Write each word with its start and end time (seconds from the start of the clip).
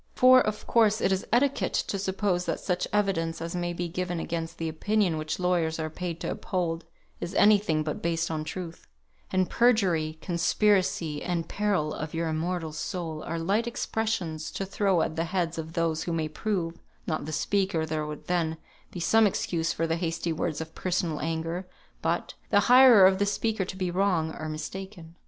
For, 0.15 0.41
of 0.41 0.65
course, 0.65 0.99
it 0.99 1.11
is 1.11 1.27
etiquette 1.31 1.73
to 1.75 1.99
suppose 1.99 2.45
that 2.47 2.59
such 2.59 2.87
evidence 2.91 3.39
as 3.39 3.55
may 3.55 3.71
be 3.71 3.87
given 3.87 4.19
against 4.19 4.57
the 4.57 4.67
opinion 4.67 5.15
which 5.19 5.37
lawyers 5.39 5.77
are 5.79 5.91
paid 5.91 6.19
to 6.21 6.31
uphold, 6.31 6.85
is 7.19 7.35
any 7.35 7.59
thing 7.59 7.83
but 7.83 8.01
based 8.01 8.31
on 8.31 8.43
truth; 8.43 8.87
and 9.31 9.47
"perjury," 9.47 10.17
"conspiracy," 10.19 11.21
and 11.21 11.47
"peril 11.47 11.93
of 11.93 12.15
your 12.15 12.29
immortal 12.29 12.71
soul," 12.73 13.21
are 13.25 13.37
light 13.37 13.67
expressions 13.67 14.49
to 14.53 14.65
throw 14.65 15.03
at 15.03 15.15
the 15.15 15.25
heads 15.25 15.59
of 15.59 15.73
those 15.73 16.01
who 16.01 16.13
may 16.13 16.27
prove 16.27 16.79
(not 17.05 17.25
the 17.25 17.31
speaker, 17.31 17.85
there 17.85 18.07
would 18.07 18.25
then 18.25 18.57
be 18.89 18.99
some 18.99 19.27
excuse 19.27 19.71
for 19.71 19.85
the 19.85 19.97
hasty 19.97 20.33
words 20.33 20.59
of 20.59 20.73
personal 20.73 21.19
anger, 21.21 21.67
but) 22.01 22.33
the 22.49 22.61
hirer 22.61 23.05
of 23.05 23.19
the 23.19 23.25
speaker 23.27 23.63
to 23.65 23.75
be 23.77 23.91
wrong, 23.91 24.33
or 24.35 24.49
mistaken. 24.49 25.13